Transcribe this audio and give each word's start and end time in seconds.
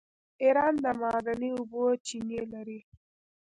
ایران 0.43 0.73
د 0.83 0.85
معدني 1.01 1.49
اوبو 1.57 1.83
چینې 2.07 2.41
لري. 2.53 2.79